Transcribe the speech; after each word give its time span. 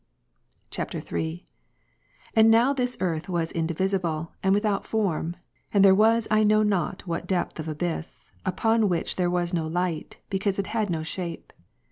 [III.] 0.75 0.99
3. 0.99 1.45
And 2.35 2.49
now 2.49 2.73
this 2.73 2.97
earth 3.01 3.29
was 3.29 3.51
invisible 3.51 4.33
and 4.41 4.55
ivithout 4.55 4.83
form, 4.83 5.35
and 5.71 5.85
there 5.85 5.93
was 5.93 6.27
I 6.31 6.43
know 6.43 6.63
not 6.63 7.05
what 7.05 7.27
depth 7.27 7.59
of 7.59 7.67
abyss, 7.67 8.31
upon 8.43 8.89
which 8.89 9.15
there 9.15 9.29
was 9.29 9.53
no 9.53 9.67
light, 9.67 10.17
because 10.31 10.57
it 10.57 10.65
had 10.73 10.89
no 10.89 11.03
shape. 11.03 11.53